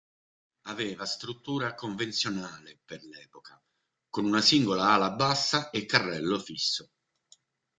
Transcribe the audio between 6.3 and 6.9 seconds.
fisso.